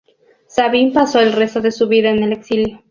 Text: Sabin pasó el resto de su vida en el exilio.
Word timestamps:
Sabin 0.47 0.93
pasó 0.93 1.19
el 1.19 1.31
resto 1.31 1.61
de 1.61 1.69
su 1.71 1.87
vida 1.87 2.09
en 2.09 2.23
el 2.23 2.33
exilio. 2.33 2.79